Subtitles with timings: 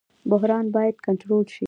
[0.31, 1.59] بحران باید کنټرول شي